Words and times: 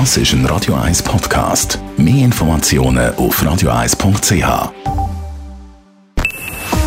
Das 0.00 0.16
ist 0.16 0.32
ein 0.32 0.44
Radio 0.46 0.74
1 0.74 1.04
Podcast. 1.04 1.78
Mehr 1.96 2.24
Informationen 2.24 3.14
auf 3.14 3.40
radio1.ch. 3.40 4.72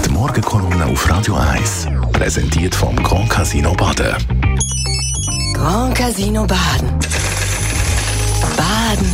Die 0.06 0.10
Morgenkolumne 0.10 0.86
auf 0.88 1.10
Radio 1.10 1.36
1 1.36 1.88
präsentiert 2.12 2.76
vom 2.76 2.98
Grand 2.98 3.30
Casino 3.30 3.72
Baden. 3.76 4.14
Grand 5.54 5.96
Casino 5.96 6.46
Baden. 6.46 7.00
Baden 8.58 9.08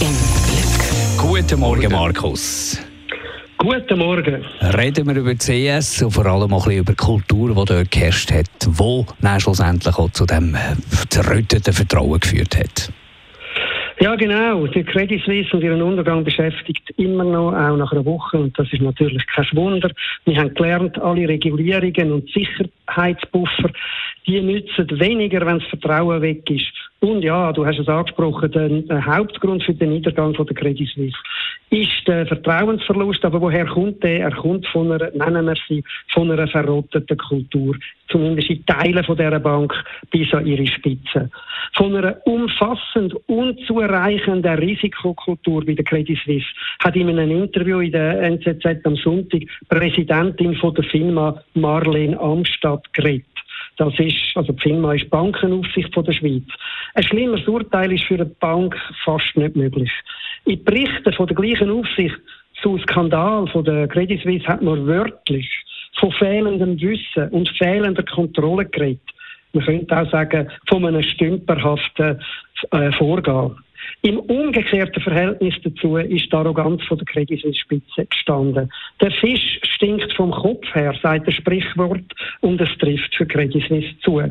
im 0.00 0.16
Glück. 0.46 1.18
Guten 1.18 1.60
Morgen, 1.60 1.92
Markus. 1.92 2.78
Guten 3.58 3.98
Morgen. 3.98 4.42
Reden 4.62 5.06
wir 5.06 5.16
über 5.16 5.34
CS 5.34 6.00
und 6.00 6.12
vor 6.12 6.24
allem 6.24 6.54
auch 6.54 6.64
ein 6.64 6.68
bisschen 6.68 6.78
über 6.78 6.92
die 6.92 6.96
Kultur, 6.96 7.48
die 7.50 7.64
dort 7.66 7.90
geherrscht 7.90 8.32
hat, 8.32 8.46
die 8.64 9.06
dann 9.20 9.38
schlussendlich 9.38 9.98
auch 9.98 10.10
zu 10.12 10.24
dem 10.24 10.54
äh, 10.54 10.58
zerrütteten 11.10 11.74
Vertrauen 11.74 12.20
geführt 12.20 12.56
hat. 12.56 12.90
Ja, 14.00 14.14
genau. 14.14 14.64
Die 14.68 14.84
Credit 14.84 15.20
Suisse 15.24 15.56
und 15.56 15.62
ihren 15.64 15.82
Untergang 15.82 16.22
beschäftigt 16.22 16.88
immer 16.98 17.24
noch, 17.24 17.52
auch 17.52 17.76
nach 17.76 17.90
einer 17.90 18.04
Woche. 18.04 18.38
Und 18.38 18.56
das 18.56 18.72
ist 18.72 18.80
natürlich 18.80 19.26
kein 19.26 19.46
Wunder. 19.54 19.90
Wir 20.24 20.36
haben 20.36 20.54
gelernt, 20.54 20.98
alle 21.00 21.28
Regulierungen 21.28 22.12
und 22.12 22.30
Sicherheitspuffer, 22.30 23.70
die 24.24 24.40
nützen 24.40 24.86
weniger, 25.00 25.44
wenn 25.44 25.58
das 25.58 25.68
Vertrauen 25.68 26.22
weg 26.22 26.48
ist. 26.48 26.72
Und 27.00 27.22
ja, 27.22 27.52
du 27.52 27.66
hast 27.66 27.80
es 27.80 27.88
angesprochen, 27.88 28.86
der 28.88 29.04
Hauptgrund 29.04 29.64
für 29.64 29.74
den 29.74 29.90
Niedergang 29.90 30.32
von 30.34 30.46
der 30.46 30.54
Credit 30.54 30.88
Suisse 30.88 31.18
ist 31.70 32.06
der 32.06 32.26
Vertrauensverlust. 32.26 33.24
Aber 33.24 33.40
woher 33.40 33.66
kommt 33.66 34.02
der? 34.02 34.20
Er 34.20 34.30
kommt 34.30 34.66
von 34.68 34.92
einer, 34.92 35.10
nennen 35.10 35.46
wir 35.46 35.56
sie, 35.68 35.84
von 36.12 36.30
einer 36.30 36.48
verrotteten 36.48 37.16
Kultur. 37.16 37.76
Zumindest 38.08 38.50
in 38.50 38.64
Teilen 38.66 39.04
von 39.04 39.16
dieser 39.16 39.38
Bank 39.40 39.72
bis 40.10 40.32
an 40.32 40.46
ihre 40.46 40.66
Spitze. 40.66 41.30
Von 41.74 41.94
einer 41.94 42.16
umfassend 42.26 43.14
unzureichenden 43.26 44.58
Risikokultur 44.58 45.64
bei 45.64 45.74
der 45.74 45.84
Credit 45.84 46.18
Suisse 46.24 46.46
hat 46.82 46.96
in 46.96 47.08
einem 47.08 47.30
Interview 47.30 47.80
in 47.80 47.92
der 47.92 48.22
NZZ 48.22 48.84
am 48.84 48.96
Sonntag 48.96 49.42
Präsidentin 49.68 50.54
von 50.56 50.74
der 50.74 50.84
Firma 50.84 51.42
Marlene 51.54 52.18
Amstadt 52.18 52.92
geredet. 52.94 53.26
Das 53.78 53.94
ist, 53.98 54.16
also 54.34 54.52
die 54.52 54.60
FINMA 54.60 54.94
ist 54.94 55.08
Bankenaufsicht 55.08 55.94
von 55.94 56.04
der 56.04 56.12
Schweiz. 56.12 56.42
Ein 56.94 57.02
schlimmeres 57.04 57.46
Urteil 57.46 57.92
ist 57.92 58.04
für 58.04 58.14
eine 58.14 58.26
Bank 58.26 58.76
fast 59.04 59.36
nicht 59.36 59.54
möglich. 59.54 59.90
In 60.46 60.62
Berichten 60.64 61.12
von 61.12 61.28
der 61.28 61.36
gleichen 61.36 61.70
Aufsicht 61.70 62.16
zu 62.60 62.76
Skandal 62.78 63.46
von 63.46 63.64
der 63.64 63.86
Credit 63.86 64.20
Suisse 64.20 64.46
hat 64.48 64.62
man 64.62 64.84
wörtlich 64.84 65.48
von 66.00 66.10
fehlendem 66.12 66.80
Wissen 66.80 67.28
und 67.30 67.48
fehlender 67.56 68.02
Kontrolle 68.02 68.66
geredet. 68.66 69.00
Man 69.52 69.64
könnte 69.64 69.96
auch 69.96 70.10
sagen, 70.10 70.50
von 70.68 70.84
einem 70.84 71.02
stümperhaften 71.02 72.20
äh, 72.72 72.92
Vorgehen. 72.92 73.56
Im 74.02 74.20
umgekehrten 74.20 75.02
Verhältnis 75.02 75.54
dazu 75.64 75.96
ist 75.96 76.32
die 76.32 76.36
Arroganz 76.36 76.82
von 76.84 76.98
der 76.98 77.06
Credit 77.06 77.40
Suisse 77.40 77.58
Spitze 77.58 78.06
gestanden. 78.06 78.70
Der 79.00 79.10
Fisch 79.10 79.58
stinkt 79.74 80.12
vom 80.12 80.30
Kopf 80.30 80.72
her, 80.72 80.94
sagt 81.02 81.26
das 81.26 81.34
Sprichwort, 81.34 82.04
und 82.40 82.60
es 82.60 82.68
trifft 82.78 83.14
für 83.16 83.26
Credit 83.26 83.62
Suisse 83.66 83.98
zu. 84.04 84.22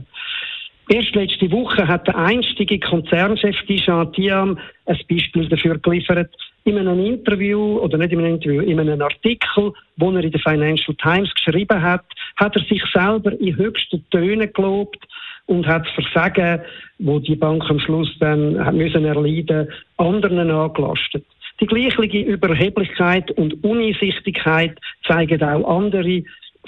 Erst 0.90 1.16
letzte 1.16 1.52
Woche 1.52 1.86
hat 1.86 2.08
der 2.08 2.16
einstige 2.16 2.80
Konzernchef 2.80 3.62
Dijan 3.68 4.14
Tiam 4.14 4.58
ein 4.86 5.00
Beispiel 5.10 5.50
dafür 5.50 5.78
geliefert. 5.80 6.34
In 6.64 6.78
einem 6.78 7.06
Interview, 7.06 7.80
oder 7.80 7.98
nicht 7.98 8.14
in 8.14 8.20
einem 8.20 8.36
Interview, 8.36 8.62
in 8.62 8.80
einem 8.80 9.02
Artikel, 9.02 9.74
wo 9.98 10.12
er 10.12 10.24
in 10.24 10.32
der 10.32 10.40
Financial 10.40 10.96
Times 10.96 11.34
geschrieben 11.34 11.82
hat, 11.82 12.06
hat 12.38 12.56
er 12.56 12.62
sich 12.64 12.82
selber 12.94 13.38
in 13.40 13.58
höchsten 13.58 14.06
Tönen 14.12 14.52
gelobt 14.54 15.06
und 15.48 15.66
hat 15.68 15.86
das 15.86 16.06
Versagen, 16.06 16.62
wo 17.00 17.20
die 17.20 17.36
Bank 17.36 17.64
am 17.70 17.80
Schluss 17.80 18.10
dann 18.20 18.64
hat 18.64 18.76
müssen 18.76 19.06
erleiden, 19.06 19.68
anderen 19.98 20.52
angelastet. 20.52 21.26
Die 21.60 21.66
gleiche 21.66 22.20
Überheblichkeit 22.20 23.32
und 23.32 23.64
Uneinsichtigkeit 23.64 24.78
zeigen 25.08 25.42
auch 25.42 25.78
andere 25.78 26.24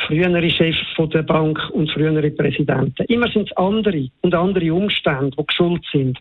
frühere 0.07 0.49
Chefs 0.49 0.79
von 0.95 1.09
der 1.09 1.23
Bank 1.23 1.59
und 1.71 1.91
frühere 1.91 2.31
Präsidenten. 2.31 3.03
Immer 3.07 3.29
sind 3.29 3.49
es 3.51 3.57
andere 3.57 4.09
und 4.21 4.33
andere 4.33 4.73
Umstände, 4.73 5.35
die 5.37 5.53
schuld 5.53 5.83
sind. 5.91 6.17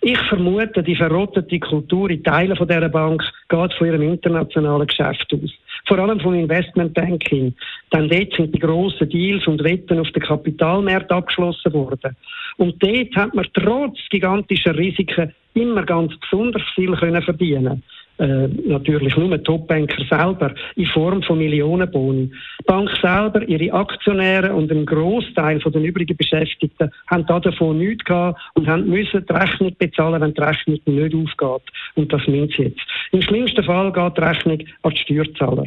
Ich 0.00 0.18
vermute, 0.28 0.82
die 0.82 0.96
verrottete 0.96 1.58
Kultur 1.58 2.10
in 2.10 2.22
Teilen 2.22 2.56
von 2.56 2.68
dieser 2.68 2.88
Bank 2.88 3.22
geht 3.48 3.74
von 3.74 3.86
ihrem 3.86 4.02
internationalen 4.02 4.86
Geschäft 4.86 5.32
aus. 5.32 5.50
Vor 5.86 5.98
allem 5.98 6.20
vom 6.20 6.34
Investmentbanking. 6.34 7.54
Denn 7.92 8.08
dort 8.08 8.34
sind 8.34 8.54
die 8.54 8.58
grossen 8.58 9.08
Deals 9.08 9.46
und 9.46 9.62
Wetten 9.62 9.98
auf 9.98 10.10
den 10.10 10.22
Kapitalmärkten 10.22 11.16
abgeschlossen 11.16 11.72
worden. 11.72 12.16
Und 12.56 12.82
dort 12.82 13.16
hat 13.16 13.34
man 13.34 13.46
trotz 13.54 13.98
gigantischer 14.10 14.76
Risiken 14.76 15.32
immer 15.54 15.84
ganz 15.84 16.12
besonders 16.20 16.62
viel 16.74 16.92
können 16.96 17.22
verdienen 17.22 17.82
äh, 18.18 18.46
natürlich 18.46 19.16
nur 19.16 19.42
Topbanker 19.42 20.04
selber 20.08 20.54
in 20.76 20.86
Form 20.86 21.22
von 21.22 21.38
Millionenboni. 21.38 22.30
Die 22.60 22.64
Bank 22.64 22.90
selber, 23.02 23.42
ihre 23.48 23.72
Aktionäre 23.72 24.54
und 24.54 24.70
ein 24.70 24.86
Großteil 24.86 25.60
von 25.60 25.72
den 25.72 25.84
übrigen 25.84 26.16
Beschäftigten 26.16 26.90
haben 27.08 27.26
davon 27.26 27.78
nichts 27.78 28.04
gehabt 28.04 28.40
und 28.54 28.68
haben 28.68 28.88
müssen 28.88 29.26
die 29.26 29.32
Rechnung 29.32 29.74
bezahlen, 29.78 30.20
wenn 30.20 30.34
die 30.34 30.40
Rechnung 30.40 30.80
nicht 30.86 31.14
aufgeht. 31.14 31.72
Und 31.96 32.12
das 32.12 32.26
müssen 32.26 32.52
sie 32.56 32.62
jetzt. 32.64 32.80
Im 33.12 33.22
schlimmsten 33.22 33.64
Fall 33.64 33.92
geht 33.92 34.16
die 34.16 34.20
Rechnung 34.20 34.58
an 34.82 34.92
die 34.92 34.98
Steuerzahler. 34.98 35.64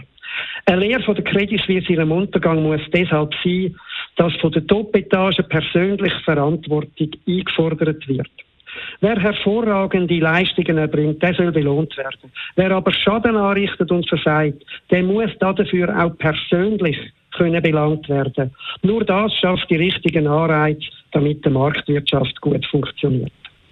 Eine 0.66 0.82
Lehre 0.82 1.04
von 1.04 1.16
der 1.16 1.24
Credit 1.24 1.60
Suisse 1.62 1.92
in 1.92 2.12
Untergang 2.12 2.64
muss 2.64 2.82
deshalb 2.94 3.34
sein, 3.44 3.76
dass 4.16 4.34
von 4.36 4.52
der 4.52 4.66
Top-Etage 4.68 5.42
persönlich 5.50 6.14
Verantwortung 6.26 7.12
eingefordert 7.28 8.08
wird. 8.08 8.30
Wer 9.02 9.20
hervorragende 9.20 10.20
Leistungen 10.20 10.78
erbringt, 10.78 11.22
der 11.22 11.36
soll 11.36 11.52
belohnt 11.52 11.96
werden. 11.98 12.32
Wer 12.56 12.72
aber 12.72 12.92
Schaden 12.92 13.36
anrichtet 13.36 13.92
und 13.92 14.10
versagt, 14.10 14.64
der 14.90 15.04
muss 15.04 15.32
dafür 15.40 16.04
auch 16.04 16.18
persönlich 16.18 16.98
können 17.38 17.62
belangt 17.62 18.10
werden. 18.10 18.52
Nur 18.82 19.06
das 19.06 19.34
schafft 19.34 19.70
die 19.70 19.76
richtigen 19.76 20.28
Anreize, 20.28 20.82
damit 21.12 21.46
die 21.46 21.50
Marktwirtschaft 21.50 22.42
gut 22.42 22.66
funktioniert. 22.66 23.32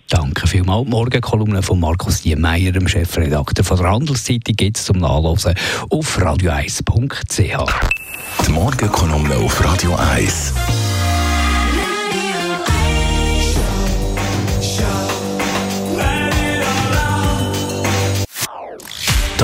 Danke 0.10 0.48
vielmals. 0.48 0.88
Morgen 0.88 1.20
Kolumne 1.20 1.64
von 1.64 1.80
Markus 1.80 2.24
Niemeyer, 2.26 2.72
dem 2.72 2.88
Chefredakteur 2.88 3.66
von 3.66 3.78
der 3.78 3.92
Handelszeitung, 3.92 4.56
gibt 4.56 4.78
es 4.78 4.86
zum 4.86 5.00
Nachlesen 5.00 5.56
auf 5.90 6.18
radio1.ch. 6.20 8.48
Die 8.48 8.52
Morgenkolumne 8.52 9.36
auf 9.38 9.66
Radio 9.66 9.96
1. 9.96 10.85